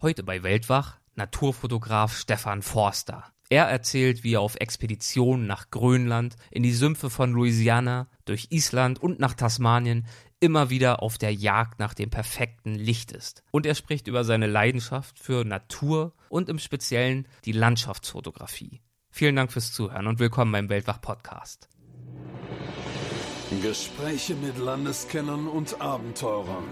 [0.00, 3.24] Heute bei Weltwach Naturfotograf Stefan Forster.
[3.48, 9.02] Er erzählt, wie er auf Expeditionen nach Grönland, in die Sümpfe von Louisiana, durch Island
[9.02, 10.06] und nach Tasmanien
[10.38, 13.42] immer wieder auf der Jagd nach dem perfekten Licht ist.
[13.50, 18.80] Und er spricht über seine Leidenschaft für Natur und im Speziellen die Landschaftsfotografie.
[19.10, 21.68] Vielen Dank fürs Zuhören und willkommen beim Weltwach Podcast.
[23.62, 26.68] Gespräche mit Landeskennern und Abenteurern.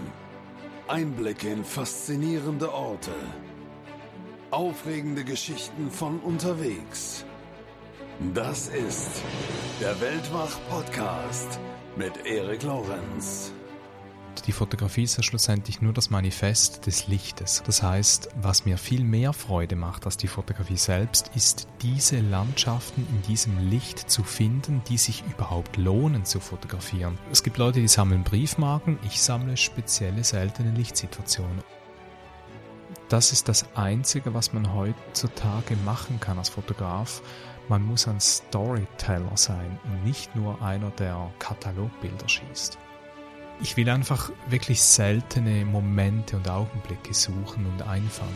[0.89, 3.11] Einblicke in faszinierende Orte.
[4.51, 7.25] Aufregende Geschichten von unterwegs.
[8.33, 9.21] Das ist
[9.81, 11.59] der Weltwach-Podcast
[11.97, 13.51] mit Erik Lorenz.
[14.45, 17.63] Die Fotografie ist ja schlussendlich nur das Manifest des Lichtes.
[17.65, 23.05] Das heißt, was mir viel mehr Freude macht als die Fotografie selbst, ist diese Landschaften
[23.09, 27.17] in diesem Licht zu finden, die sich überhaupt lohnen zu fotografieren.
[27.31, 31.63] Es gibt Leute, die sammeln Briefmarken, ich sammle spezielle seltene Lichtsituationen.
[33.09, 37.21] Das ist das Einzige, was man heutzutage machen kann als Fotograf.
[37.69, 42.77] Man muss ein Storyteller sein und nicht nur einer, der Katalogbilder schießt.
[43.59, 48.33] Ich will einfach wirklich seltene Momente und Augenblicke suchen und einfangen.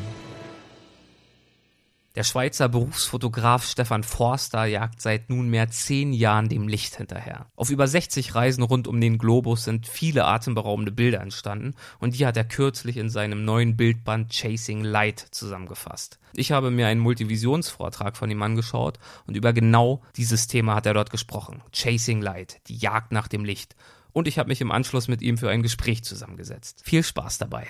[2.16, 7.46] Der Schweizer Berufsfotograf Stefan Forster jagt seit nunmehr zehn Jahren dem Licht hinterher.
[7.56, 12.26] Auf über 60 Reisen rund um den Globus sind viele atemberaubende Bilder entstanden und die
[12.26, 16.20] hat er kürzlich in seinem neuen Bildband Chasing Light zusammengefasst.
[16.34, 20.96] Ich habe mir einen Multivisionsvortrag von ihm angeschaut und über genau dieses Thema hat er
[20.96, 21.62] dort gesprochen.
[21.72, 23.76] Chasing Light, die Jagd nach dem Licht.
[24.14, 26.81] Und ich habe mich im Anschluss mit ihm für ein Gespräch zusammengesetzt.
[26.84, 27.67] Viel Spaß dabei.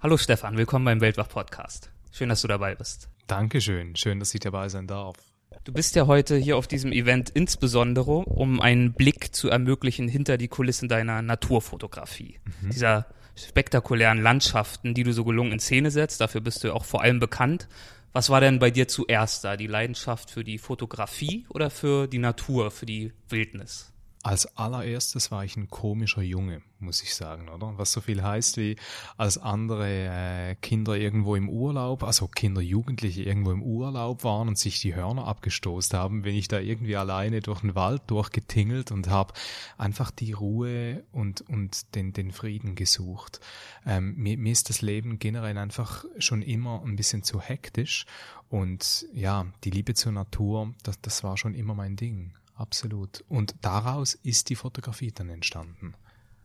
[0.00, 1.90] Hallo Stefan, willkommen beim Weltwach Podcast.
[2.12, 3.08] Schön, dass du dabei bist.
[3.26, 5.16] Dankeschön, schön, dass ich dabei sein darf.
[5.64, 10.38] Du bist ja heute hier auf diesem Event insbesondere, um einen Blick zu ermöglichen hinter
[10.38, 12.38] die Kulissen deiner Naturfotografie.
[12.62, 12.70] Mhm.
[12.70, 16.20] Dieser spektakulären Landschaften, die du so gelungen in Szene setzt.
[16.20, 17.68] Dafür bist du auch vor allem bekannt.
[18.12, 19.56] Was war denn bei dir zuerst da?
[19.56, 23.92] Die Leidenschaft für die Fotografie oder für die Natur, für die Wildnis?
[24.26, 27.78] Als allererstes war ich ein komischer Junge, muss ich sagen, oder?
[27.78, 28.74] Was so viel heißt wie
[29.16, 34.58] als andere äh, Kinder irgendwo im Urlaub, also Kinder, Jugendliche irgendwo im Urlaub waren und
[34.58, 39.08] sich die Hörner abgestoßt haben, bin ich da irgendwie alleine durch den Wald durchgetingelt und
[39.08, 39.32] habe
[39.78, 43.38] einfach die Ruhe und, und den, den Frieden gesucht.
[43.86, 48.06] Ähm, mir, mir ist das Leben generell einfach schon immer ein bisschen zu hektisch
[48.48, 53.24] und ja, die Liebe zur Natur, das, das war schon immer mein Ding absolut.
[53.28, 55.94] Und daraus ist die Fotografie dann entstanden.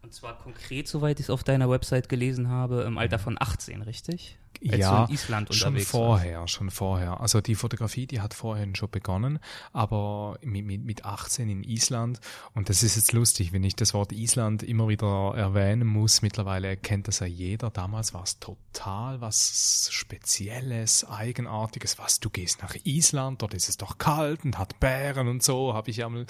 [0.03, 3.81] Und zwar konkret, soweit ich es auf deiner Website gelesen habe, im Alter von 18,
[3.81, 4.38] richtig?
[4.59, 6.53] Ja, in Island schon vorher, warst.
[6.53, 7.19] schon vorher.
[7.19, 9.39] Also die Fotografie, die hat vorher schon begonnen,
[9.73, 12.19] aber mit, mit, mit 18 in Island.
[12.53, 16.22] Und das ist jetzt lustig, wenn ich das Wort Island immer wieder erwähnen muss.
[16.22, 17.72] Mittlerweile kennt das ja jeder.
[17.72, 21.97] Damals war es total was Spezielles, Eigenartiges.
[21.97, 25.73] Was, du gehst nach Island, dort ist es doch kalt und hat Bären und so,
[25.73, 26.25] habe ich ja mal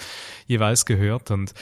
[0.48, 1.32] jeweils gehört.
[1.32, 1.54] Und,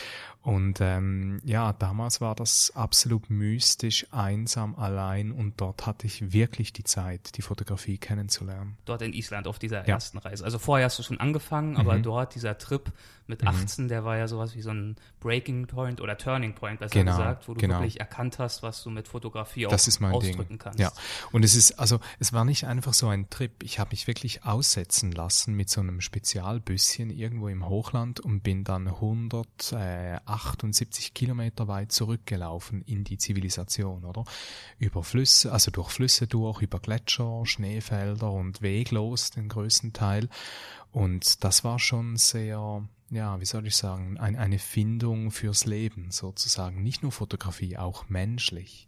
[0.41, 6.48] und ähm, ja, damals war das absolut mystisch, einsam, allein und dort hatte ich wirklich
[6.57, 8.77] die Zeit, die Fotografie kennenzulernen.
[8.85, 9.95] Dort in Island auf dieser ja.
[9.95, 10.43] ersten Reise.
[10.43, 12.03] Also vorher hast du schon angefangen, aber mhm.
[12.03, 12.91] dort dieser Trip
[13.29, 13.89] mit 18, mhm.
[13.89, 17.47] der war ja sowas wie so ein Breaking Point oder Turning Point, besser genau, gesagt,
[17.47, 17.75] wo du genau.
[17.75, 20.57] wirklich erkannt hast, was du mit Fotografie das ist mein ausdrücken Ding.
[20.57, 20.79] kannst.
[20.79, 20.91] Ja,
[21.31, 23.51] und es ist, also es war nicht einfach so ein Trip.
[23.63, 28.63] Ich habe mich wirklich aussetzen lassen mit so einem Spezialbüsschen irgendwo im Hochland und bin
[28.63, 34.23] dann 178 Kilometer weit zurückgelaufen in die Zivilisation, oder?
[34.79, 40.29] Über Flüsse, also durch Flüsse durch, über Gletscher, Schneefelder und weglos den größten Teil.
[40.91, 46.11] Und das war schon sehr, ja, wie soll ich sagen, ein, eine Findung fürs Leben
[46.11, 46.81] sozusagen.
[46.81, 48.87] Nicht nur Fotografie, auch menschlich.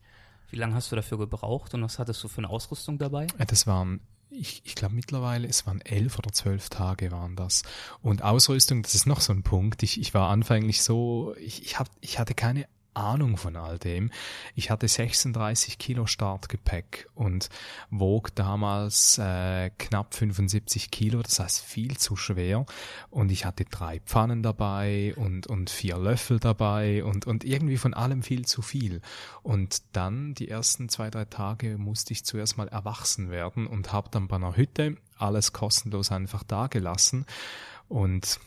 [0.49, 3.27] Wie lange hast du dafür gebraucht und was hattest du für eine Ausrüstung dabei?
[3.47, 4.01] Das waren
[4.31, 7.63] ich, ich glaube mittlerweile, es waren elf oder zwölf Tage waren das.
[8.01, 9.83] Und Ausrüstung, das ist noch so ein Punkt.
[9.83, 14.11] Ich, ich war anfänglich so, ich, ich, hab, ich hatte keine Ahnung von all dem.
[14.55, 17.49] Ich hatte 36 Kilo Startgepäck und
[17.89, 22.65] wog damals äh, knapp 75 Kilo, das heißt viel zu schwer.
[23.09, 27.93] Und ich hatte drei Pfannen dabei und, und vier Löffel dabei und, und irgendwie von
[27.93, 29.01] allem viel zu viel.
[29.43, 34.09] Und dann die ersten zwei, drei Tage musste ich zuerst mal erwachsen werden und habe
[34.11, 37.25] dann bei einer Hütte alles kostenlos einfach dagelassen.
[37.87, 38.39] Und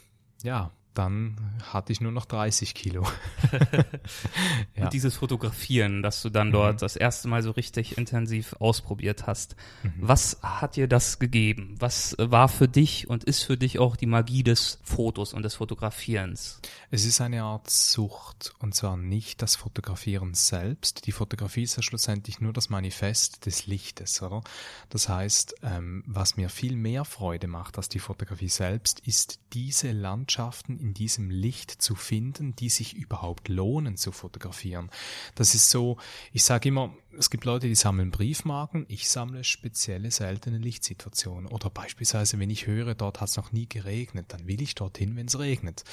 [0.43, 1.37] ja, dann
[1.73, 3.07] hatte ich nur noch 30 Kilo.
[4.77, 4.85] ja.
[4.85, 6.79] Und dieses Fotografieren, das du dann dort mhm.
[6.79, 9.93] das erste Mal so richtig intensiv ausprobiert hast, mhm.
[9.99, 11.77] was hat dir das gegeben?
[11.79, 15.57] Was war für dich und ist für dich auch die Magie des Fotos und des
[15.57, 16.61] Fotografierens?
[16.91, 21.07] Es ist eine Art Sucht und zwar nicht das Fotografieren selbst.
[21.07, 24.43] Die Fotografie ist ja schlussendlich nur das Manifest des Lichtes, oder?
[24.91, 29.93] Das heißt, ähm, was mir viel mehr Freude macht als die Fotografie selbst, ist diese
[29.93, 34.91] Landschaften in diesem Licht zu finden, die sich überhaupt lohnen zu fotografieren.
[35.35, 35.97] Das ist so,
[36.33, 41.47] ich sage immer, es gibt Leute, die sammeln Briefmarken, ich sammle spezielle seltene Lichtsituationen.
[41.47, 45.17] Oder beispielsweise, wenn ich höre, dort hat es noch nie geregnet, dann will ich dorthin,
[45.17, 45.85] wenn es regnet.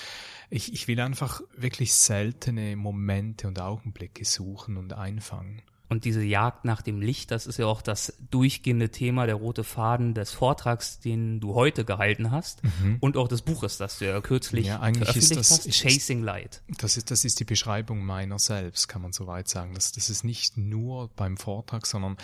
[0.49, 5.61] Ich, ich will einfach wirklich seltene Momente und Augenblicke suchen und einfangen.
[5.91, 9.65] Und diese Jagd nach dem Licht, das ist ja auch das durchgehende Thema, der rote
[9.65, 12.95] Faden des Vortrags, den du heute gehalten hast mhm.
[13.01, 16.61] und auch des Buches, das du ja kürzlich ja, eigentlich ist das, hast, Chasing Light.
[16.77, 19.73] Das ist, das ist die Beschreibung meiner selbst, kann man soweit sagen.
[19.73, 22.15] Das, das ist nicht nur beim Vortrag, sondern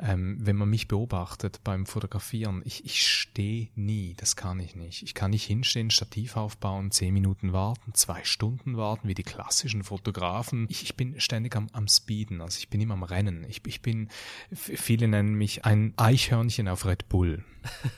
[0.00, 5.04] ähm, wenn man mich beobachtet beim Fotografieren, ich, ich stehe nie, das kann ich nicht.
[5.04, 9.84] Ich kann nicht hinstehen, Stativ aufbauen, zehn Minuten warten, zwei Stunden warten, wie die klassischen
[9.84, 10.66] Fotografen.
[10.68, 13.44] Ich, ich bin ständig am, am Speeden, also ich bin immer am Rennen.
[13.48, 14.08] Ich, ich bin,
[14.52, 17.44] viele nennen mich ein Eichhörnchen auf Red Bull.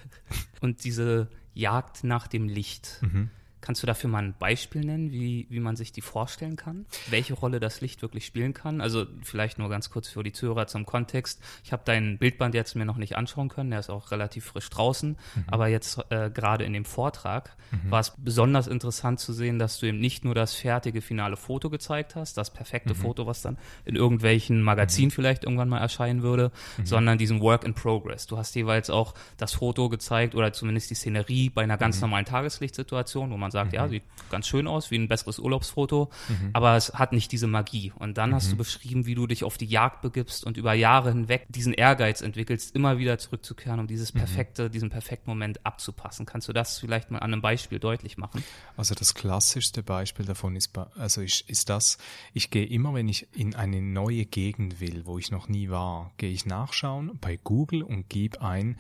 [0.60, 2.98] Und diese Jagd nach dem Licht.
[3.02, 3.30] Mhm.
[3.66, 6.86] Kannst du dafür mal ein Beispiel nennen, wie, wie man sich die vorstellen kann?
[7.10, 8.80] Welche Rolle das Licht wirklich spielen kann?
[8.80, 11.42] Also vielleicht nur ganz kurz für die Zuhörer zum Kontext.
[11.64, 14.70] Ich habe dein Bildband jetzt mir noch nicht anschauen können, der ist auch relativ frisch
[14.70, 15.16] draußen.
[15.34, 15.44] Mhm.
[15.48, 17.90] Aber jetzt äh, gerade in dem Vortrag mhm.
[17.90, 21.68] war es besonders interessant zu sehen, dass du eben nicht nur das fertige finale Foto
[21.68, 22.98] gezeigt hast, das perfekte mhm.
[22.98, 25.14] Foto, was dann in irgendwelchen Magazinen mhm.
[25.14, 26.86] vielleicht irgendwann mal erscheinen würde, mhm.
[26.86, 28.28] sondern diesen Work in Progress.
[28.28, 32.02] Du hast jeweils auch das Foto gezeigt oder zumindest die Szenerie bei einer ganz mhm.
[32.02, 33.76] normalen Tageslichtsituation, wo man sagt, mhm.
[33.76, 36.50] ja, sieht ganz schön aus, wie ein besseres Urlaubsfoto, mhm.
[36.52, 37.92] aber es hat nicht diese Magie.
[37.98, 38.34] Und dann mhm.
[38.34, 38.58] hast du mhm.
[38.58, 42.74] beschrieben, wie du dich auf die Jagd begibst und über Jahre hinweg diesen Ehrgeiz entwickelst,
[42.74, 44.18] immer wieder zurückzukehren, um dieses mhm.
[44.18, 46.26] perfekte, diesen perfekten Moment abzupassen.
[46.26, 48.44] Kannst du das vielleicht mal an einem Beispiel deutlich machen?
[48.76, 51.98] Also das klassischste Beispiel davon ist, also ist, ist das,
[52.34, 56.12] ich gehe immer, wenn ich in eine neue Gegend will, wo ich noch nie war,
[56.18, 58.76] gehe ich nachschauen bei Google und gebe ein,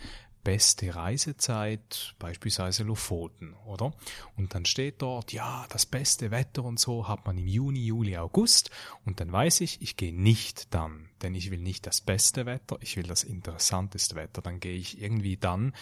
[0.46, 3.92] beste Reisezeit, beispielsweise Lofoten, oder?
[4.36, 8.16] Und dann steht dort, ja, das beste Wetter und so hat man im Juni, Juli,
[8.16, 8.70] August.
[9.04, 12.76] Und dann weiß ich, ich gehe nicht dann, denn ich will nicht das beste Wetter,
[12.80, 14.40] ich will das interessanteste Wetter.
[14.40, 15.74] Dann gehe ich irgendwie dann,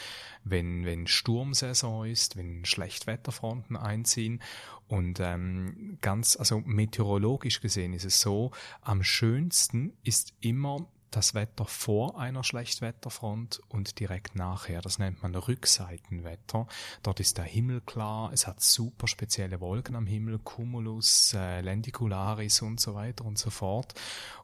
[0.44, 4.40] wenn, wenn Sturmsaison ist, wenn Schlechtwetterfronten einziehen.
[4.88, 8.50] Und ähm, ganz, also meteorologisch gesehen ist es so,
[8.80, 14.80] am schönsten ist immer das Wetter vor einer Schlechtwetterfront und direkt nachher.
[14.80, 16.66] Das nennt man Rückseitenwetter.
[17.02, 22.62] Dort ist der Himmel klar, es hat super spezielle Wolken am Himmel, Cumulus, äh, Lendicularis
[22.62, 23.94] und so weiter und so fort.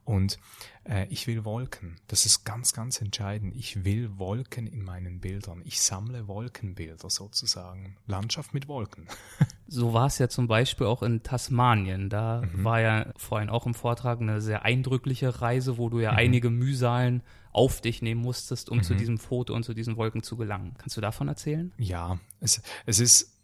[0.04, 0.38] Und
[0.84, 1.96] äh, ich will Wolken.
[2.08, 3.54] Das ist ganz, ganz entscheidend.
[3.56, 5.62] Ich will Wolken in meinen Bildern.
[5.64, 7.96] Ich sammle Wolkenbilder sozusagen.
[8.06, 9.06] Landschaft mit Wolken.
[9.68, 12.08] so war es ja zum Beispiel auch in Tasmanien.
[12.08, 12.64] Da mhm.
[12.64, 16.18] war ja vorhin auch im Vortrag eine sehr eindrückliche Reise, wo du ja mhm.
[16.18, 17.22] einige Mühsalen
[17.52, 18.82] auf dich nehmen musstest, um mhm.
[18.82, 20.74] zu diesem Foto und zu diesen Wolken zu gelangen.
[20.78, 21.72] Kannst du davon erzählen?
[21.78, 23.39] Ja, es, es ist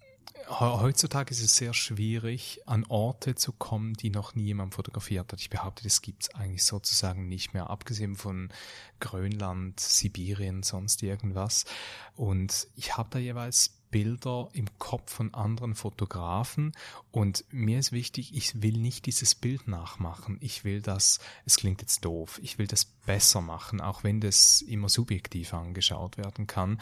[0.48, 5.40] heutzutage ist es sehr schwierig, an Orte zu kommen, die noch nie jemand fotografiert hat.
[5.40, 8.50] Ich behaupte, das gibt's eigentlich sozusagen nicht mehr, abgesehen von
[9.00, 11.64] Grönland, Sibirien, sonst irgendwas.
[12.14, 16.72] Und ich habe da jeweils Bilder im Kopf von anderen Fotografen
[17.12, 20.38] und mir ist wichtig, ich will nicht dieses Bild nachmachen.
[20.40, 24.60] Ich will das, es klingt jetzt doof, ich will das besser machen, auch wenn das
[24.60, 26.80] immer subjektiv angeschaut werden kann.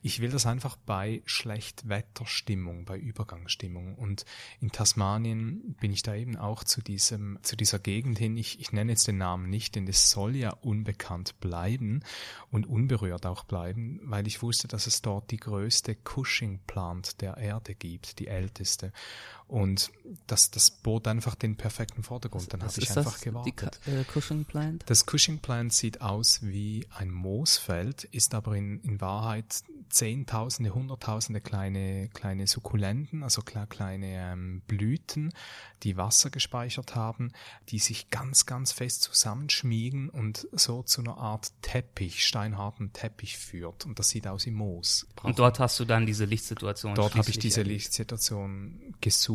[0.00, 4.24] Ich will das einfach bei Schlechtwetterstimmung, bei Übergangsstimmung und
[4.60, 8.36] in Tasmanien bin ich da eben auch zu diesem, zu dieser Gegend hin.
[8.36, 12.02] Ich, ich nenne jetzt den Namen nicht, denn es soll ja unbekannt bleiben
[12.50, 17.36] und unberührt auch bleiben, weil ich wusste, dass es dort die größte Cushing Plant der
[17.36, 18.92] Erde gibt, die älteste.
[19.46, 19.92] Und
[20.26, 22.52] das, das bot einfach den perfekten Vordergrund.
[22.52, 23.80] Dann habe ich einfach das, gewartet.
[23.86, 24.84] Die äh, Cushing Plant?
[24.86, 31.40] Das Cushing Plant sieht aus wie ein Moosfeld, ist aber in, in Wahrheit Zehntausende, Hunderttausende
[31.40, 35.32] kleine, kleine Sukkulenten, also kleine ähm, Blüten,
[35.84, 37.32] die Wasser gespeichert haben,
[37.68, 43.84] die sich ganz, ganz fest zusammenschmiegen und so zu einer Art Teppich, steinharten Teppich führt.
[43.84, 45.06] Und das sieht aus wie Moos.
[45.14, 46.94] Braucht und dort hast du dann diese Lichtsituation.
[46.94, 47.74] Dort habe ich diese erlebt.
[47.74, 49.33] Lichtsituation gesucht,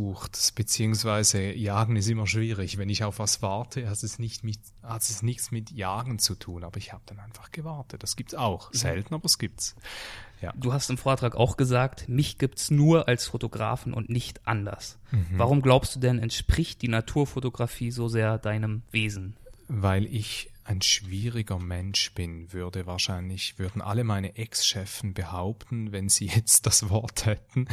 [0.56, 2.78] beziehungsweise jagen ist immer schwierig.
[2.78, 6.36] Wenn ich auf was warte, heißt es nicht mit, hat es nichts mit Jagen zu
[6.36, 8.04] tun, aber ich habe dann einfach gewartet.
[8.04, 8.72] Das gibt's auch.
[8.72, 8.78] Mhm.
[8.78, 9.76] Selten, aber es gibt's.
[10.42, 10.54] Ja.
[10.56, 14.98] Du hast im Vortrag auch gesagt, mich gibt's nur als Fotografen und nicht anders.
[15.12, 15.26] Mhm.
[15.38, 19.36] Warum glaubst du denn, entspricht die Naturfotografie so sehr deinem Wesen?
[19.68, 26.28] Weil ich ein schwieriger Mensch bin, würde wahrscheinlich, würden alle meine Ex-Chefen behaupten, wenn sie
[26.36, 27.68] jetzt das Wort hätten.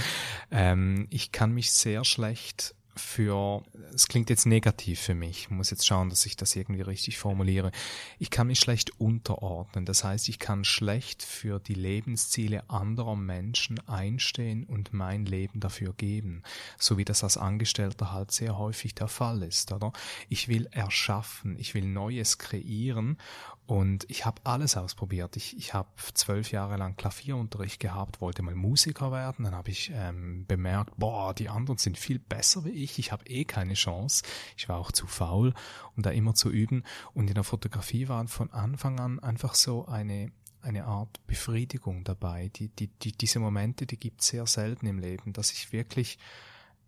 [0.50, 3.62] Ähm, ich kann mich sehr schlecht für,
[3.94, 7.18] es klingt jetzt negativ für mich, ich muss jetzt schauen, dass ich das irgendwie richtig
[7.18, 7.70] formuliere.
[8.18, 9.84] Ich kann mich schlecht unterordnen.
[9.84, 15.92] Das heißt, ich kann schlecht für die Lebensziele anderer Menschen einstehen und mein Leben dafür
[15.92, 16.42] geben.
[16.78, 19.92] So wie das als Angestellter halt sehr häufig der Fall ist, oder?
[20.28, 23.18] Ich will erschaffen, ich will Neues kreieren
[23.66, 25.36] und ich habe alles ausprobiert.
[25.36, 29.44] Ich, ich habe zwölf Jahre lang Klavierunterricht gehabt, wollte mal Musiker werden.
[29.44, 32.85] Dann habe ich ähm, bemerkt, boah, die anderen sind viel besser wie ich.
[32.98, 34.24] Ich habe eh keine Chance.
[34.56, 35.52] Ich war auch zu faul,
[35.96, 36.84] um da immer zu üben.
[37.14, 40.30] Und in der Fotografie war von Anfang an einfach so eine
[40.62, 42.50] eine Art Befriedigung dabei.
[42.56, 46.18] Die, die, die, diese Momente, die gibt es sehr selten im Leben, dass ich wirklich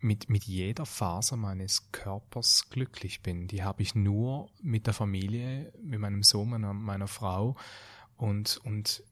[0.01, 3.49] mit, mit jeder Faser meines Körpers glücklich bin.
[3.49, 7.57] Die habe ich nur mit der Familie, mit meinem Sohn, meiner, meiner Frau
[8.17, 9.03] und, und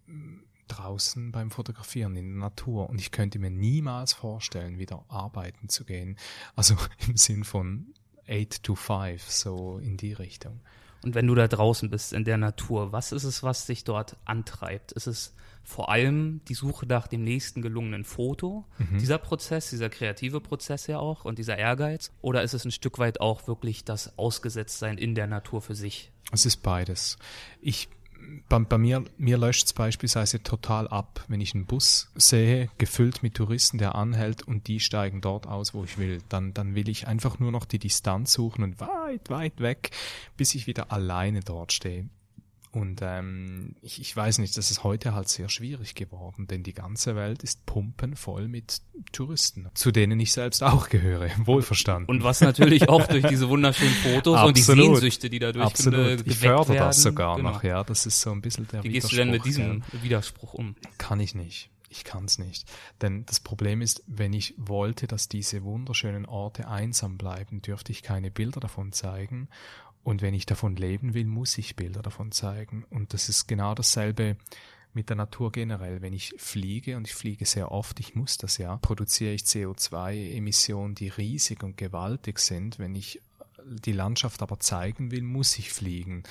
[0.68, 2.88] draußen beim Fotografieren in der Natur.
[2.88, 6.16] Und ich könnte mir niemals vorstellen, wieder arbeiten zu gehen.
[6.54, 7.94] Also im Sinn von
[8.28, 10.60] 8 to 5, so in die Richtung.
[11.02, 14.16] Und wenn du da draußen bist in der Natur, was ist es, was dich dort
[14.24, 14.92] antreibt?
[14.92, 18.98] Ist es vor allem die Suche nach dem nächsten gelungenen Foto, mhm.
[18.98, 22.12] dieser Prozess, dieser kreative Prozess ja auch und dieser Ehrgeiz?
[22.22, 26.12] Oder ist es ein Stück weit auch wirklich das Ausgesetztsein in der Natur für sich?
[26.32, 27.18] Es ist beides.
[27.60, 27.88] Ich
[28.48, 33.22] bei, bei mir, mir löscht es beispielsweise total ab, wenn ich einen Bus sehe, gefüllt
[33.22, 36.22] mit Touristen, der anhält und die steigen dort aus, wo ich will.
[36.28, 39.90] Dann, dann will ich einfach nur noch die Distanz suchen und weit, weit weg,
[40.36, 42.08] bis ich wieder alleine dort stehe.
[42.76, 46.74] Und ähm, ich, ich weiß nicht, das ist heute halt sehr schwierig geworden, denn die
[46.74, 52.10] ganze Welt ist pumpenvoll mit Touristen, zu denen ich selbst auch gehöre, wohlverstanden.
[52.10, 56.26] Und was natürlich auch durch diese wunderschönen Fotos und die Sehnsüchte, die dadurch Absolut.
[56.26, 56.86] Ich fördere werden.
[56.88, 57.52] das sogar genau.
[57.52, 60.02] noch, ja, das ist so ein bisschen der Wie gehst du denn mit diesem ja.
[60.02, 60.76] Widerspruch um?
[60.98, 61.70] Kann ich nicht.
[61.96, 62.70] Ich kann es nicht.
[63.00, 68.02] Denn das Problem ist, wenn ich wollte, dass diese wunderschönen Orte einsam bleiben, dürfte ich
[68.02, 69.48] keine Bilder davon zeigen.
[70.02, 72.84] Und wenn ich davon leben will, muss ich Bilder davon zeigen.
[72.90, 74.36] Und das ist genau dasselbe
[74.92, 76.02] mit der Natur generell.
[76.02, 80.94] Wenn ich fliege, und ich fliege sehr oft, ich muss das ja, produziere ich CO2-Emissionen,
[80.94, 82.78] die riesig und gewaltig sind.
[82.78, 83.20] Wenn ich
[83.68, 86.22] die Landschaft aber zeigen will, muss ich fliegen.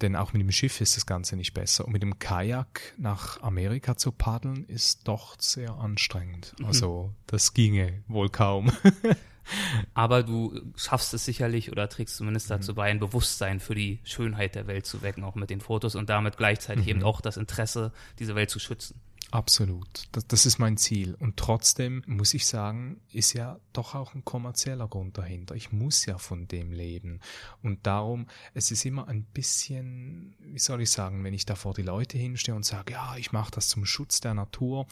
[0.00, 1.84] Denn auch mit dem Schiff ist das Ganze nicht besser.
[1.84, 6.54] Und mit dem Kajak nach Amerika zu paddeln, ist doch sehr anstrengend.
[6.58, 6.66] Mhm.
[6.66, 8.72] Also das ginge wohl kaum.
[9.94, 12.76] Aber du schaffst es sicherlich oder trägst zumindest dazu mhm.
[12.76, 16.08] bei, ein Bewusstsein für die Schönheit der Welt zu wecken, auch mit den Fotos und
[16.08, 16.90] damit gleichzeitig mhm.
[16.90, 19.00] eben auch das Interesse, diese Welt zu schützen.
[19.32, 20.08] Absolut.
[20.10, 21.14] Das, das, ist mein Ziel.
[21.14, 25.54] Und trotzdem muss ich sagen, ist ja doch auch ein kommerzieller Grund dahinter.
[25.54, 27.20] Ich muss ja von dem leben.
[27.62, 31.74] Und darum, es ist immer ein bisschen, wie soll ich sagen, wenn ich da vor
[31.74, 34.86] die Leute hinstehe und sage, ja, ich mache das zum Schutz der Natur,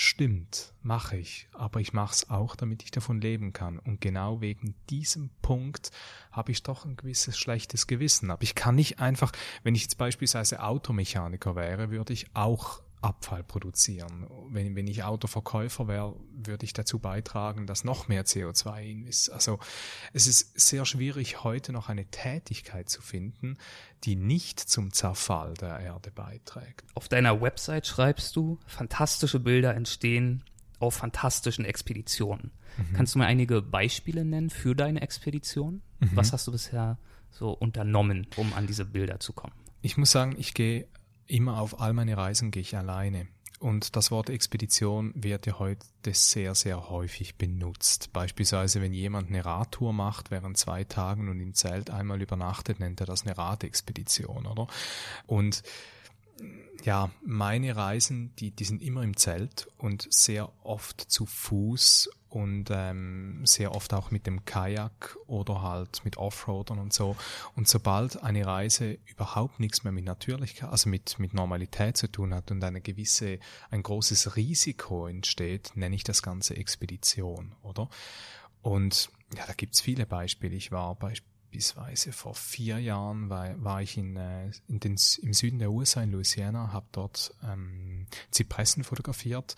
[0.00, 3.80] Stimmt, mache ich, aber ich mache es auch, damit ich davon leben kann.
[3.80, 5.90] Und genau wegen diesem Punkt
[6.30, 8.30] habe ich doch ein gewisses schlechtes Gewissen.
[8.30, 9.32] Aber ich kann nicht einfach,
[9.64, 14.26] wenn ich jetzt beispielsweise Automechaniker wäre, würde ich auch Abfall produzieren.
[14.50, 19.30] Wenn, wenn ich Autoverkäufer wäre, würde ich dazu beitragen, dass noch mehr CO2 ist.
[19.30, 19.58] Also
[20.12, 23.56] es ist sehr schwierig, heute noch eine Tätigkeit zu finden,
[24.04, 26.84] die nicht zum Zerfall der Erde beiträgt.
[26.94, 30.44] Auf deiner Website schreibst du, fantastische Bilder entstehen
[30.80, 32.52] auf fantastischen Expeditionen.
[32.76, 32.92] Mhm.
[32.94, 35.82] Kannst du mir einige Beispiele nennen für deine Expedition?
[36.00, 36.10] Mhm.
[36.14, 36.98] Was hast du bisher
[37.30, 39.54] so unternommen, um an diese Bilder zu kommen?
[39.82, 40.86] Ich muss sagen, ich gehe
[41.28, 43.28] immer auf all meine Reisen gehe ich alleine.
[43.60, 48.12] Und das Wort Expedition wird ja heute sehr, sehr häufig benutzt.
[48.12, 53.00] Beispielsweise, wenn jemand eine Radtour macht während zwei Tagen und im Zelt einmal übernachtet, nennt
[53.00, 54.68] er das eine Radexpedition, oder?
[55.26, 55.64] Und
[56.84, 62.68] ja, meine Reisen, die, die sind immer im Zelt und sehr oft zu Fuß und
[62.70, 67.16] ähm, sehr oft auch mit dem Kajak oder halt mit Offroadern und so.
[67.56, 72.32] Und sobald eine Reise überhaupt nichts mehr mit Natürlichkeit, also mit, mit Normalität zu tun
[72.32, 73.40] hat und eine gewisse,
[73.70, 77.88] ein großes Risiko entsteht, nenne ich das Ganze Expedition, oder?
[78.62, 80.54] Und ja, da gibt's viele Beispiele.
[80.54, 85.58] Ich war beispielsweise vor vier Jahren war, war ich in, äh, in den, im Süden
[85.58, 89.56] der USA in Louisiana, habe dort ähm, Zypressen fotografiert.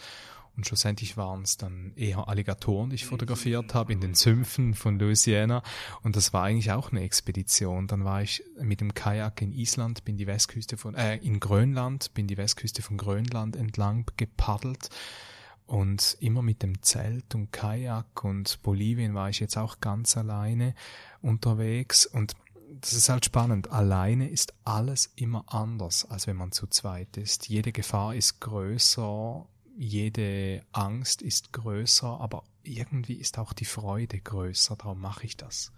[0.61, 4.99] Und schlussendlich waren es dann eher Alligatoren, die ich fotografiert habe, in den Sümpfen von
[4.99, 5.63] Louisiana.
[6.03, 7.87] Und das war eigentlich auch eine Expedition.
[7.87, 12.13] Dann war ich mit dem Kajak in Island, bin die Westküste von, äh, in Grönland,
[12.13, 14.91] bin die Westküste von Grönland entlang gepaddelt.
[15.65, 20.75] Und immer mit dem Zelt und Kajak und Bolivien war ich jetzt auch ganz alleine
[21.23, 22.05] unterwegs.
[22.05, 22.35] Und
[22.83, 23.71] das ist halt spannend.
[23.71, 27.49] Alleine ist alles immer anders, als wenn man zu zweit ist.
[27.49, 29.47] Jede Gefahr ist größer,
[29.81, 35.73] jede Angst ist größer, aber irgendwie ist auch die Freude größer, darum mache ich das.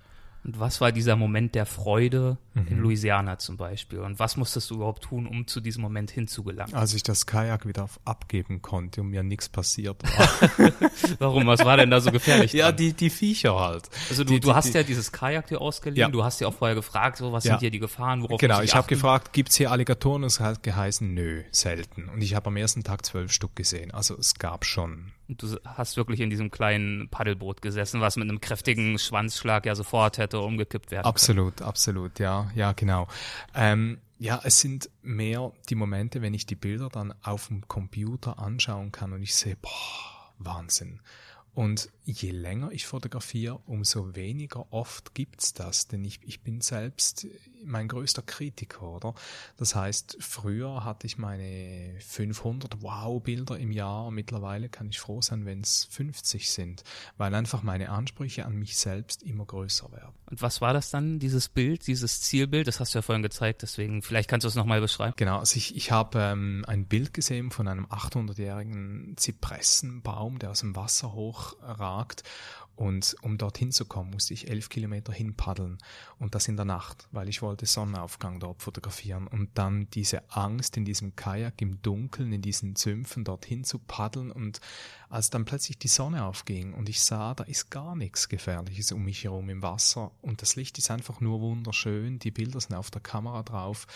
[0.45, 2.67] Und was war dieser Moment der Freude mhm.
[2.67, 4.01] in Louisiana zum Beispiel?
[4.01, 6.75] Und was musstest du überhaupt tun, um zu diesem Moment hinzugelangen?
[6.75, 10.51] Als ich das Kajak wieder abgeben konnte und mir nichts passiert war.
[11.21, 11.47] Warum?
[11.47, 12.53] Was war denn da so gefährlich?
[12.55, 13.89] ja, die, die Viecher halt.
[14.11, 16.09] Also du, die, du die, hast die, ja dieses Kajak dir ausgeliehen, ja.
[16.09, 17.53] du hast ja auch vorher gefragt, so was ja.
[17.53, 20.25] sind hier die Gefahren, worauf Genau, ich habe gefragt, gibt's hier Alligatoren?
[20.25, 22.09] Und es hat geheißen, nö, selten.
[22.09, 23.93] Und ich habe am ersten Tag zwölf Stück gesehen.
[23.93, 28.41] Also es gab schon du hast wirklich in diesem kleinen Paddelboot gesessen, was mit einem
[28.41, 31.69] kräftigen Schwanzschlag ja sofort hätte umgekippt werden Absolut, können.
[31.69, 33.09] absolut, ja, ja, genau.
[33.55, 38.39] Ähm, ja, es sind mehr die Momente, wenn ich die Bilder dann auf dem Computer
[38.39, 39.71] anschauen kann und ich sehe, boah,
[40.39, 41.01] Wahnsinn.
[41.55, 47.27] Und je länger ich fotografiere, umso weniger oft gibt's das, denn ich, ich bin selbst
[47.65, 49.15] mein größter Kritiker, oder?
[49.57, 55.45] Das heißt, früher hatte ich meine 500 Wow-Bilder im Jahr, mittlerweile kann ich froh sein,
[55.45, 56.85] wenn es 50 sind,
[57.19, 60.15] weil einfach meine Ansprüche an mich selbst immer größer werden.
[60.31, 62.67] Und was war das dann, dieses Bild, dieses Zielbild?
[62.67, 65.13] Das hast du ja vorhin gezeigt, deswegen vielleicht kannst du es nochmal beschreiben.
[65.17, 70.61] Genau, also ich, ich habe ähm, ein Bild gesehen von einem 800-jährigen Zypressenbaum, der aus
[70.61, 72.23] dem Wasser hochragt
[72.75, 75.79] und um dorthin zu kommen, musste ich elf Kilometer hinpaddeln.
[76.19, 79.27] Und das in der Nacht, weil ich wollte Sonnenaufgang dort fotografieren.
[79.27, 84.33] Und dann diese Angst in diesem Kajak im Dunkeln, in diesen Sümpfen dorthin zu paddeln.
[84.33, 84.61] Und
[85.11, 89.05] als dann plötzlich die Sonne aufging und ich sah, da ist gar nichts Gefährliches um
[89.05, 90.11] mich herum im Wasser.
[90.23, 93.87] Und das Licht ist einfach nur wunderschön, die Bilder sind auf der Kamera drauf,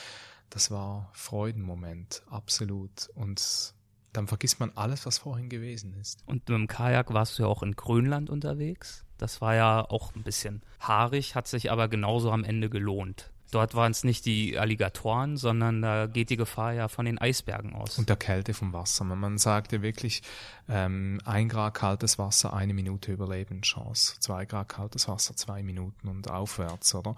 [0.50, 3.08] das war Freudenmoment, absolut.
[3.14, 3.74] Und
[4.16, 6.22] dann vergisst man alles, was vorhin gewesen ist.
[6.26, 9.04] Und mit dem Kajak warst du ja auch in Grönland unterwegs.
[9.18, 13.30] Das war ja auch ein bisschen haarig, hat sich aber genauso am Ende gelohnt.
[13.52, 17.74] Dort waren es nicht die Alligatoren, sondern da geht die Gefahr ja von den Eisbergen
[17.74, 17.96] aus.
[17.96, 19.04] Und der Kälte vom Wasser.
[19.04, 20.22] Man sagte wirklich,
[20.68, 24.18] ähm, ein Grad kaltes Wasser, eine Minute Überlebenschance.
[24.18, 27.14] Zwei Grad kaltes Wasser, zwei Minuten und aufwärts, oder?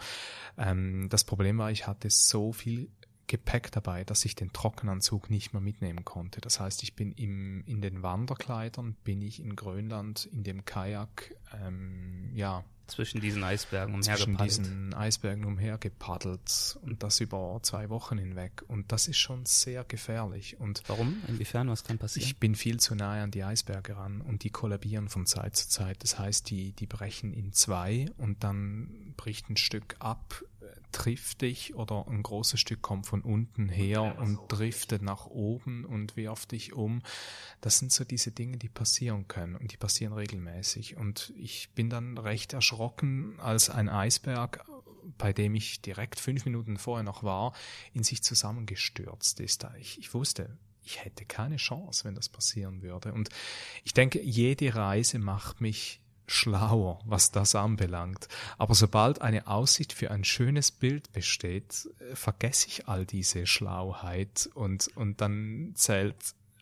[0.58, 2.90] Ähm, das Problem war, ich hatte so viel
[3.28, 6.40] Gepäck dabei, dass ich den Trockenanzug nicht mehr mitnehmen konnte.
[6.40, 11.36] Das heißt, ich bin im, in den Wanderkleidern, bin ich in Grönland in dem Kajak,
[11.62, 12.64] ähm, ja.
[12.88, 14.50] Zwischen diesen Eisbergen umhergepaddelt.
[14.50, 18.62] Zwischen diesen Eisbergen umhergepaddelt und das über zwei Wochen hinweg.
[18.66, 20.58] Und das ist schon sehr gefährlich.
[20.58, 21.22] Und Warum?
[21.28, 21.68] Inwiefern?
[21.68, 22.26] Was kann passieren?
[22.26, 25.68] Ich bin viel zu nahe an die Eisberge ran und die kollabieren von Zeit zu
[25.68, 26.02] Zeit.
[26.02, 30.42] Das heißt, die, die brechen in zwei und dann bricht ein Stück ab
[30.92, 36.16] trifft dich oder ein großes Stück kommt von unten her und driftet nach oben und
[36.16, 37.02] wirft dich um.
[37.60, 40.96] Das sind so diese Dinge, die passieren können und die passieren regelmäßig.
[40.96, 42.77] Und ich bin dann recht erschrocken,
[43.38, 44.64] als ein Eisberg,
[45.16, 47.52] bei dem ich direkt fünf Minuten vorher noch war,
[47.92, 49.66] in sich zusammengestürzt ist.
[49.78, 53.12] Ich, ich wusste, ich hätte keine Chance, wenn das passieren würde.
[53.12, 53.28] Und
[53.84, 58.28] ich denke, jede Reise macht mich schlauer, was das anbelangt.
[58.58, 64.48] Aber sobald eine Aussicht für ein schönes Bild besteht, äh, vergesse ich all diese Schlauheit
[64.54, 66.16] und, und dann zählt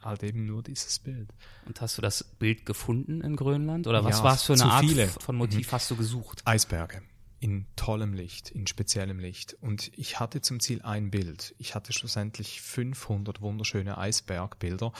[0.06, 1.28] halt eben nur dieses Bild.
[1.66, 3.86] Und hast du das Bild gefunden in Grönland?
[3.86, 5.08] Oder was ja, war es für eine Art viele.
[5.08, 5.72] von Motiv mhm.
[5.72, 6.42] hast du gesucht?
[6.44, 7.02] Eisberge
[7.38, 9.56] in tollem Licht, in speziellem Licht.
[9.60, 11.54] Und ich hatte zum Ziel ein Bild.
[11.58, 14.92] Ich hatte schlussendlich 500 wunderschöne Eisbergbilder.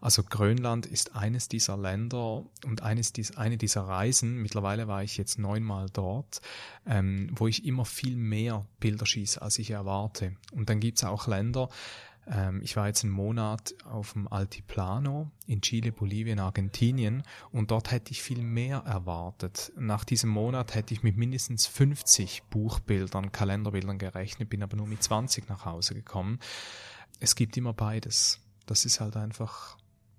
[0.00, 4.42] Also Grönland ist eines dieser Länder und eines dies, eine dieser Reisen.
[4.42, 6.40] Mittlerweile war ich jetzt neunmal dort,
[6.84, 10.36] ähm, wo ich immer viel mehr Bilder schieße, als ich erwarte.
[10.52, 11.68] Und dann gibt's auch Länder,
[12.30, 17.90] ähm, ich war jetzt einen Monat auf dem Altiplano in Chile, Bolivien, Argentinien und dort
[17.90, 19.72] hätte ich viel mehr erwartet.
[19.76, 25.02] Nach diesem Monat hätte ich mit mindestens 50 Buchbildern, Kalenderbildern gerechnet, bin aber nur mit
[25.02, 26.38] 20 nach Hause gekommen.
[27.20, 28.40] Es gibt immer beides.
[28.66, 29.76] Das ist halt einfach,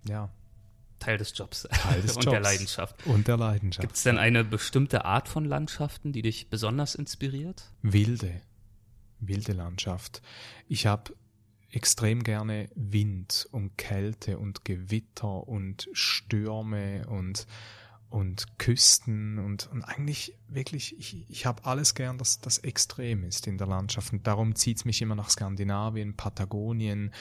[0.07, 0.29] ja,
[0.99, 1.67] Teil des Jobs.
[1.71, 2.33] Teil des und Jobs.
[2.33, 3.05] der Leidenschaft.
[3.05, 3.81] Und der Leidenschaft.
[3.81, 7.71] Gibt es denn eine bestimmte Art von Landschaften, die dich besonders inspiriert?
[7.81, 8.41] Wilde.
[9.19, 10.21] Wilde Landschaft.
[10.67, 11.13] Ich habe
[11.71, 17.47] extrem gerne Wind und Kälte und Gewitter und Stürme und
[18.09, 23.45] und Küsten und, und eigentlich wirklich, ich, ich habe alles gern, dass das extrem ist
[23.45, 27.11] in der Landschaft und darum zieht's mich immer nach Skandinavien, Patagonien,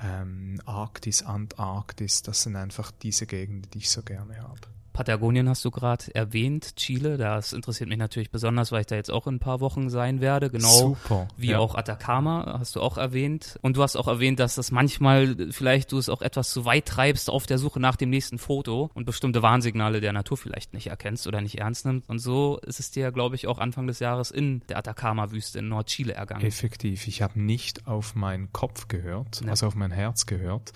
[0.00, 4.60] ähm, Arktis, Antarktis, das sind einfach diese Gegenden, die ich so gerne habe.
[4.92, 9.10] Patagonien hast du gerade erwähnt, Chile, das interessiert mich natürlich besonders, weil ich da jetzt
[9.10, 11.58] auch in ein paar Wochen sein werde, genau Super, wie ja.
[11.58, 13.58] auch Atacama, hast du auch erwähnt.
[13.62, 16.86] Und du hast auch erwähnt, dass das manchmal vielleicht du es auch etwas zu weit
[16.86, 20.88] treibst auf der Suche nach dem nächsten Foto und bestimmte Warnsignale der Natur vielleicht nicht
[20.88, 22.08] erkennst oder nicht ernst nimmst.
[22.08, 25.68] Und so ist es dir, glaube ich, auch Anfang des Jahres in der Atacama-Wüste in
[25.68, 26.44] Nordchile ergangen.
[26.44, 29.50] Effektiv, ich habe nicht auf meinen Kopf gehört, Ja.
[29.50, 30.72] also auf mein Herz gehört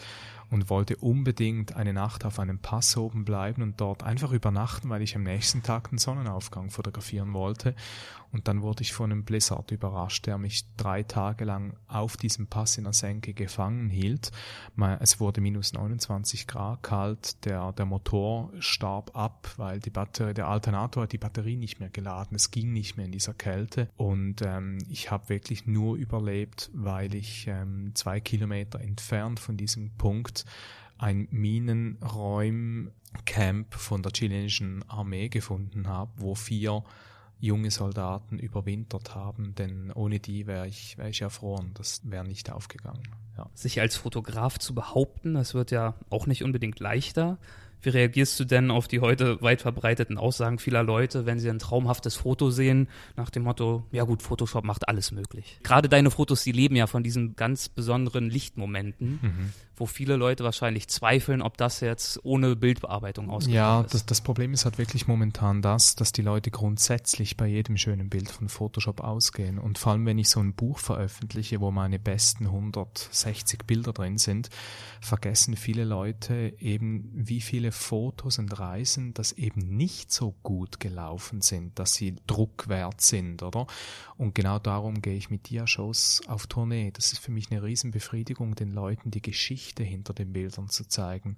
[0.50, 5.02] und wollte unbedingt eine Nacht auf einem Pass oben bleiben und dort einfach übernachten, weil
[5.02, 7.74] ich am nächsten Tag den Sonnenaufgang fotografieren wollte.
[8.32, 12.46] Und dann wurde ich von einem Blizzard überrascht, der mich drei Tage lang auf diesem
[12.46, 14.30] Pass in der Senke gefangen hielt.
[15.00, 20.48] Es wurde minus 29 Grad kalt, der, der Motor starb ab, weil die Batterie, der
[20.48, 22.34] Alternator hat die Batterie nicht mehr geladen.
[22.34, 23.88] Es ging nicht mehr in dieser Kälte.
[23.96, 29.90] Und ähm, ich habe wirklich nur überlebt, weil ich ähm, zwei Kilometer entfernt von diesem
[29.96, 30.44] Punkt
[30.98, 36.82] ein Minenräumcamp von der chilenischen Armee gefunden habe, wo vier
[37.38, 41.72] junge Soldaten überwintert haben, denn ohne die wäre ich, wär ich erfroren.
[41.74, 43.02] Das wäre nicht aufgegangen.
[43.36, 43.50] Ja.
[43.52, 47.36] sich als Fotograf zu behaupten, das wird ja auch nicht unbedingt leichter.
[47.82, 51.58] Wie reagierst du denn auf die heute weit verbreiteten Aussagen vieler Leute, wenn sie ein
[51.58, 55.60] traumhaftes Foto sehen, nach dem Motto, ja gut, Photoshop macht alles möglich.
[55.62, 59.52] Gerade deine Fotos, die leben ja von diesen ganz besonderen Lichtmomenten, Mhm.
[59.76, 63.94] Wo viele Leute wahrscheinlich zweifeln, ob das jetzt ohne Bildbearbeitung ausgeführt Ja, ist.
[63.94, 68.08] das, das Problem ist halt wirklich momentan das, dass die Leute grundsätzlich bei jedem schönen
[68.08, 69.58] Bild von Photoshop ausgehen.
[69.58, 74.16] Und vor allem, wenn ich so ein Buch veröffentliche, wo meine besten 160 Bilder drin
[74.18, 74.48] sind,
[75.00, 81.42] vergessen viele Leute eben, wie viele Fotos und Reisen das eben nicht so gut gelaufen
[81.42, 83.66] sind, dass sie druckwert sind, oder?
[84.16, 86.90] Und genau darum gehe ich mit Dia-Shows auf Tournee.
[86.92, 91.36] Das ist für mich eine Riesenbefriedigung, den Leuten die Geschichte hinter den Bildern zu zeigen.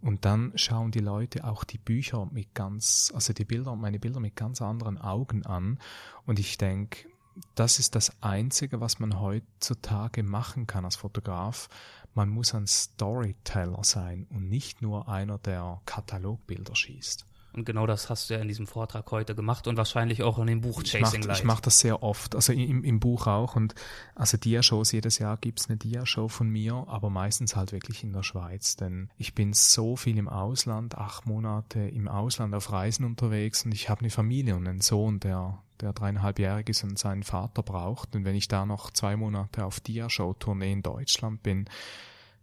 [0.00, 4.20] Und dann schauen die Leute auch die Bücher mit ganz, also die Bilder, meine Bilder
[4.20, 5.78] mit ganz anderen Augen an.
[6.26, 7.08] Und ich denke,
[7.54, 11.68] das ist das Einzige, was man heutzutage machen kann als Fotograf.
[12.14, 17.26] Man muss ein Storyteller sein und nicht nur einer, der Katalogbilder schießt.
[17.56, 20.46] Und genau das hast du ja in diesem Vortrag heute gemacht und wahrscheinlich auch in
[20.46, 21.44] dem Buch Ich Chasing mache Light.
[21.44, 23.56] mach das sehr oft, also im, im Buch auch.
[23.56, 23.74] Und
[24.14, 28.22] also Dia-Shows, jedes Jahr gibt's eine Dia-Show von mir, aber meistens halt wirklich in der
[28.22, 28.76] Schweiz.
[28.76, 33.72] Denn ich bin so viel im Ausland, acht Monate im Ausland auf Reisen unterwegs und
[33.72, 38.16] ich habe eine Familie und einen Sohn, der der dreieinhalbjährig ist und seinen Vater braucht.
[38.16, 41.68] Und wenn ich da noch zwei Monate auf Dia-Show-Tournee in Deutschland bin,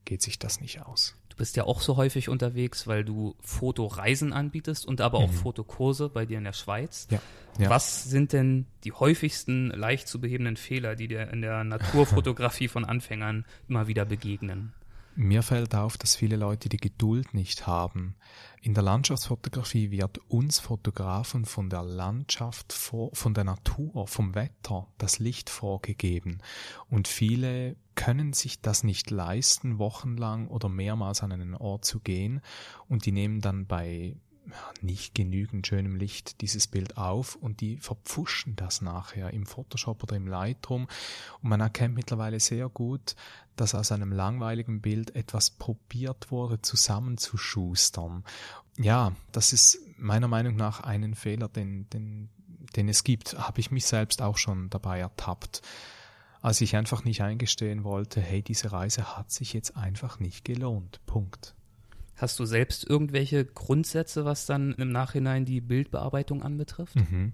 [0.06, 1.16] geht sich das nicht aus.
[1.34, 5.34] Du bist ja auch so häufig unterwegs, weil du Fotoreisen anbietest und aber auch Mhm.
[5.34, 7.08] Fotokurse bei dir in der Schweiz.
[7.10, 7.20] Ja.
[7.58, 7.70] ja.
[7.72, 12.86] Was sind denn die häufigsten leicht zu behebenden Fehler, die dir in der Naturfotografie von
[12.86, 14.74] Anfängern immer wieder begegnen?
[15.16, 18.16] Mir fällt auf, dass viele Leute die Geduld nicht haben.
[18.62, 25.20] In der Landschaftsfotografie wird uns Fotografen von der Landschaft, von der Natur, vom Wetter das
[25.20, 26.40] Licht vorgegeben.
[26.90, 32.42] Und viele können sich das nicht leisten, wochenlang oder mehrmals an einen Ort zu gehen.
[32.88, 34.16] Und die nehmen dann bei
[34.82, 40.16] nicht genügend schönem Licht dieses Bild auf und die verpfuschen das nachher im Photoshop oder
[40.16, 40.88] im Lightroom
[41.42, 43.16] und man erkennt mittlerweile sehr gut,
[43.56, 48.24] dass aus einem langweiligen Bild etwas probiert wurde zusammenzuschustern.
[48.78, 52.30] Ja, das ist meiner Meinung nach einen Fehler, den, den,
[52.76, 55.62] den es gibt, habe ich mich selbst auch schon dabei ertappt
[56.44, 61.00] als ich einfach nicht eingestehen wollte, hey, diese Reise hat sich jetzt einfach nicht gelohnt.
[61.06, 61.56] Punkt.
[62.16, 66.96] Hast du selbst irgendwelche Grundsätze, was dann im Nachhinein die Bildbearbeitung anbetrifft?
[66.96, 67.34] Mhm.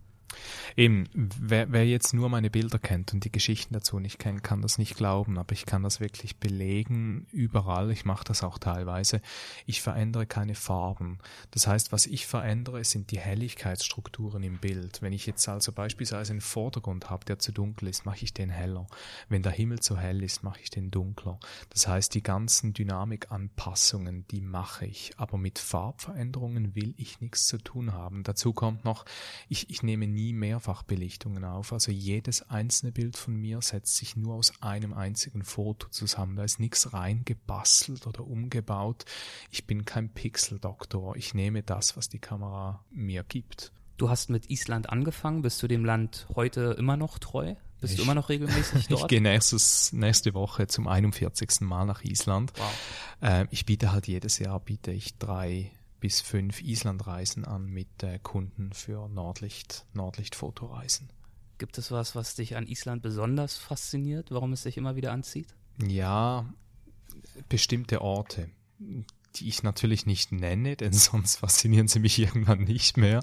[0.75, 4.61] Eben, wer, wer jetzt nur meine Bilder kennt und die Geschichten dazu nicht kennt, kann
[4.61, 9.21] das nicht glauben, aber ich kann das wirklich belegen, überall, ich mache das auch teilweise,
[9.65, 11.19] ich verändere keine Farben.
[11.51, 15.01] Das heißt, was ich verändere, sind die Helligkeitsstrukturen im Bild.
[15.01, 18.49] Wenn ich jetzt also beispielsweise einen Vordergrund habe, der zu dunkel ist, mache ich den
[18.49, 18.87] heller.
[19.27, 21.39] Wenn der Himmel zu hell ist, mache ich den dunkler.
[21.69, 27.57] Das heißt, die ganzen Dynamikanpassungen, die mache ich, aber mit Farbveränderungen will ich nichts zu
[27.57, 28.23] tun haben.
[28.23, 29.05] Dazu kommt noch,
[29.47, 31.73] ich, ich nehme nie Mehrfachbelichtungen auf.
[31.73, 36.35] Also jedes einzelne Bild von mir setzt sich nur aus einem einzigen Foto zusammen.
[36.35, 39.05] Da ist nichts reingebastelt oder umgebaut.
[39.51, 41.15] Ich bin kein Pixeldoktor.
[41.15, 43.71] Ich nehme das, was die Kamera mir gibt.
[43.97, 47.55] Du hast mit Island angefangen, bist du dem Land heute immer noch treu?
[47.81, 49.09] Bist Ich- du immer noch regelmäßig Ich dort?
[49.09, 51.61] gehe nächstes, nächste Woche zum 41.
[51.61, 52.53] Mal nach Island.
[52.57, 52.73] wow.
[53.21, 58.19] Äh, ich biete halt jedes Jahr biete ich drei bis fünf Islandreisen an mit äh,
[58.19, 61.09] Kunden für Nordlicht, Nordlicht-Fotoreisen.
[61.57, 65.55] Gibt es was, was dich an Island besonders fasziniert, warum es dich immer wieder anzieht?
[65.85, 66.45] Ja,
[67.49, 68.49] bestimmte Orte,
[69.35, 73.21] die ich natürlich nicht nenne, denn sonst faszinieren sie mich irgendwann nicht mehr.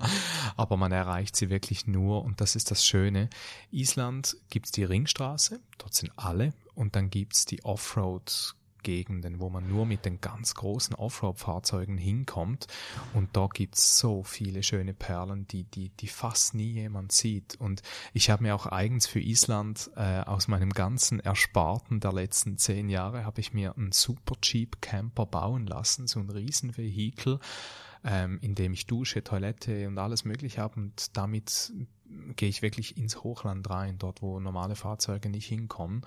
[0.57, 3.31] Aber man erreicht sie wirklich nur und das ist das Schöne.
[3.71, 8.55] Island gibt's die Ringstraße, dort sind alle und dann gibt's die Offroad
[8.87, 12.69] Gegenden, wo man nur mit den ganz großen Offroad-Fahrzeugen hinkommt.
[13.15, 17.57] Und da gibt's so viele schöne Perlen, die, die, die fast nie jemand sieht.
[17.57, 22.59] Und ich habe mir auch eigens für Island äh, aus meinem ganzen Ersparten der letzten
[22.59, 27.41] zehn Jahre habe ich mir einen Super Cheap Camper bauen lassen, so ein Riesenvehikel,
[28.05, 30.79] ähm, in dem ich Dusche, Toilette und alles mögliche habe.
[30.79, 31.73] Und damit
[32.37, 36.03] gehe ich wirklich ins Hochland rein, dort wo normale Fahrzeuge nicht hinkommen.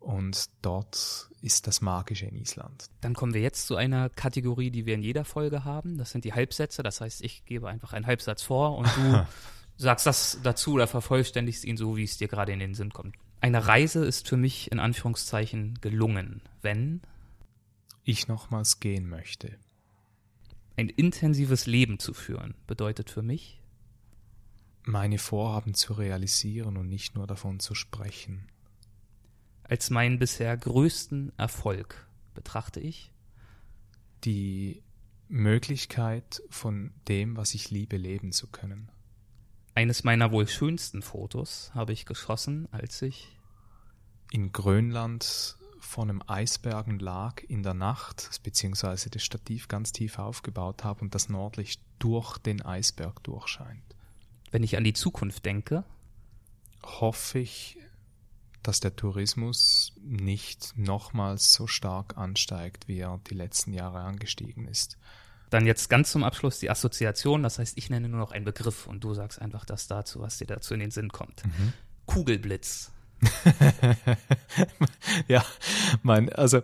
[0.00, 2.86] Und dort ist das Magische in Island.
[3.02, 5.98] Dann kommen wir jetzt zu einer Kategorie, die wir in jeder Folge haben.
[5.98, 6.82] Das sind die Halbsätze.
[6.82, 9.26] Das heißt, ich gebe einfach einen Halbsatz vor und du
[9.76, 13.14] sagst das dazu oder vervollständigst ihn so, wie es dir gerade in den Sinn kommt.
[13.42, 17.02] Eine Reise ist für mich in Anführungszeichen gelungen, wenn
[18.04, 19.56] ich nochmals gehen möchte.
[20.76, 23.60] Ein intensives Leben zu führen bedeutet für mich
[24.82, 28.49] meine Vorhaben zu realisieren und nicht nur davon zu sprechen
[29.70, 32.04] als meinen bisher größten Erfolg
[32.34, 33.12] betrachte ich?
[34.24, 34.82] Die
[35.28, 38.90] Möglichkeit von dem, was ich liebe, leben zu können.
[39.76, 43.28] Eines meiner wohl schönsten Fotos habe ich geschossen, als ich
[44.32, 50.82] in Grönland vor einem Eisbergen lag in der Nacht, beziehungsweise das Stativ ganz tief aufgebaut
[50.82, 53.84] habe und das Nordlicht durch den Eisberg durchscheint.
[54.50, 55.84] Wenn ich an die Zukunft denke,
[56.82, 57.78] hoffe ich,
[58.62, 64.98] dass der Tourismus nicht nochmals so stark ansteigt, wie er die letzten Jahre angestiegen ist.
[65.50, 68.86] Dann jetzt ganz zum Abschluss die Assoziation, das heißt, ich nenne nur noch einen Begriff
[68.86, 71.44] und du sagst einfach das dazu, was dir dazu in den Sinn kommt.
[71.44, 71.72] Mhm.
[72.06, 72.92] Kugelblitz.
[75.28, 75.44] ja,
[76.02, 76.62] mein, also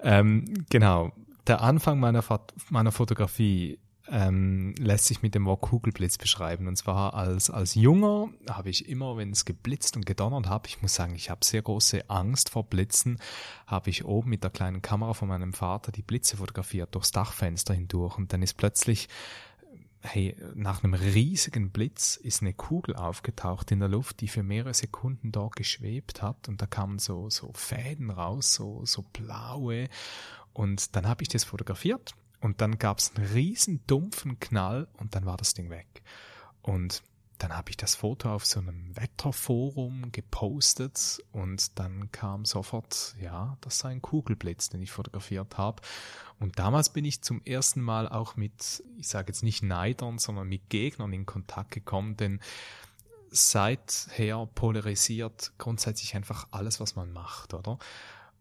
[0.00, 1.12] ähm, genau.
[1.46, 2.24] Der Anfang meiner,
[2.70, 3.78] meiner Fotografie
[4.08, 6.68] ähm, lässt sich mit dem Wort Kugelblitz beschreiben.
[6.68, 10.82] Und zwar als, als Junger habe ich immer, wenn es geblitzt und gedonnert habe, ich
[10.82, 13.18] muss sagen, ich habe sehr große Angst vor Blitzen,
[13.66, 17.74] habe ich oben mit der kleinen Kamera von meinem Vater die Blitze fotografiert durchs Dachfenster
[17.74, 18.18] hindurch.
[18.18, 19.08] Und dann ist plötzlich
[20.06, 24.74] hey, nach einem riesigen Blitz ist eine Kugel aufgetaucht in der Luft, die für mehrere
[24.74, 26.46] Sekunden dort geschwebt hat.
[26.46, 29.88] Und da kamen so, so Fäden raus, so, so blaue.
[30.52, 35.14] Und dann habe ich das fotografiert und dann gab es einen riesen dumpfen Knall und
[35.14, 36.02] dann war das Ding weg.
[36.60, 37.02] Und
[37.38, 43.56] dann habe ich das Foto auf so einem Wetterforum gepostet und dann kam sofort, ja,
[43.62, 45.80] das sei ein Kugelblitz, den ich fotografiert habe.
[46.38, 50.46] Und damals bin ich zum ersten Mal auch mit, ich sage jetzt nicht Neidern, sondern
[50.46, 52.40] mit Gegnern in Kontakt gekommen, denn
[53.30, 57.78] seither polarisiert grundsätzlich einfach alles, was man macht, oder?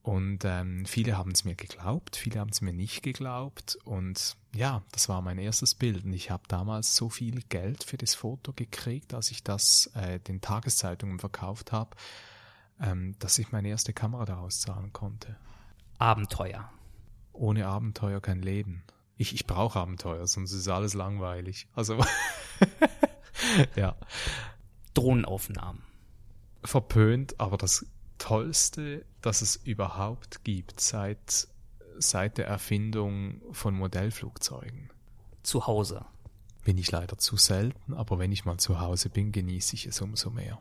[0.04, 3.78] Und ähm, viele haben es mir geglaubt, viele haben es mir nicht geglaubt.
[3.86, 6.04] Und ja, das war mein erstes Bild.
[6.04, 10.20] Und ich habe damals so viel Geld für das Foto gekriegt, als ich das äh,
[10.20, 11.92] den Tageszeitungen verkauft habe,
[12.82, 15.38] ähm, dass ich meine erste Kamera daraus zahlen konnte.
[16.00, 16.70] Abenteuer.
[17.32, 18.84] Ohne Abenteuer kein Leben.
[19.16, 21.70] Ich, ich brauche Abenteuer, sonst ist alles langweilig.
[21.76, 22.04] Also,
[23.78, 23.96] ja.
[24.96, 25.82] Drohnenaufnahmen.
[26.62, 27.86] Verpönt, aber das
[28.18, 31.48] Tollste, das es überhaupt gibt seit,
[31.98, 34.90] seit der Erfindung von Modellflugzeugen.
[35.44, 36.06] Zu Hause.
[36.64, 40.00] Bin ich leider zu selten, aber wenn ich mal zu Hause bin, genieße ich es
[40.00, 40.60] umso mehr.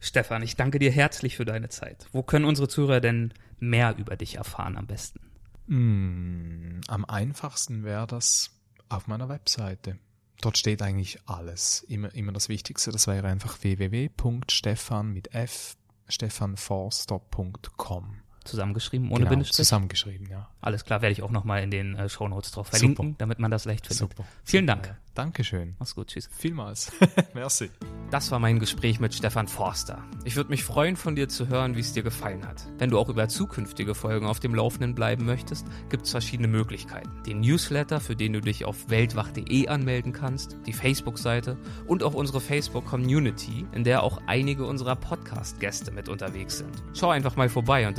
[0.00, 2.06] Stefan, ich danke dir herzlich für deine Zeit.
[2.12, 5.20] Wo können unsere Zuhörer denn mehr über dich erfahren am besten?
[5.66, 8.50] Mm, am einfachsten wäre das
[8.88, 9.98] auf meiner Webseite.
[10.40, 11.84] Dort steht eigentlich alles.
[11.86, 15.76] Immer, immer das Wichtigste, das wäre einfach www.stefan mit f
[16.12, 18.21] stefanforster.com.
[18.44, 19.56] Zusammengeschrieben, ohne genau, Bindestrich?
[19.56, 20.48] Zusammengeschrieben, ja.
[20.60, 23.18] Alles klar, werde ich auch nochmal in den äh, Shownotes drauf verlinken, Super.
[23.18, 24.10] damit man das leicht findet.
[24.10, 24.24] Super.
[24.44, 24.94] Vielen Dank.
[25.14, 25.74] Dankeschön.
[25.78, 26.30] Mach's gut, tschüss.
[26.38, 26.90] Vielmals.
[27.34, 27.70] Merci.
[28.10, 30.02] Das war mein Gespräch mit Stefan Forster.
[30.24, 32.66] Ich würde mich freuen, von dir zu hören, wie es dir gefallen hat.
[32.78, 37.10] Wenn du auch über zukünftige Folgen auf dem Laufenden bleiben möchtest, gibt es verschiedene Möglichkeiten.
[37.26, 42.40] Den Newsletter, für den du dich auf weltwach.de anmelden kannst, die Facebook-Seite und auch unsere
[42.40, 46.82] Facebook-Community, in der auch einige unserer Podcast-Gäste mit unterwegs sind.
[46.94, 47.98] Schau einfach mal vorbei und